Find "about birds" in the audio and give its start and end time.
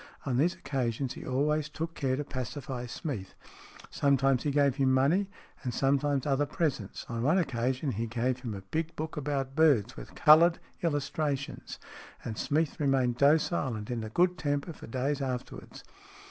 9.15-9.95